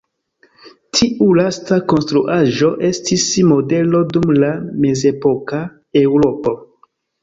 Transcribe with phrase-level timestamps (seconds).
[0.99, 5.65] Tiu lasta konstruaĵo estis modelo dum la mezepoka
[6.07, 6.61] Eŭropo.